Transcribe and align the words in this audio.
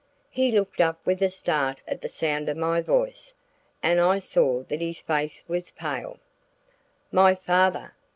He 0.31 0.51
looked 0.51 0.81
up 0.81 0.97
with 1.05 1.21
a 1.21 1.29
start 1.29 1.79
at 1.87 2.01
the 2.01 2.09
sound 2.09 2.49
of 2.49 2.57
my 2.57 2.81
voice, 2.81 3.35
and 3.83 3.99
I 4.01 4.17
saw 4.17 4.63
that 4.63 4.81
his 4.81 4.99
face 4.99 5.43
was 5.47 5.69
pale. 5.69 6.17
"My 7.11 7.35
father?" 7.35 7.93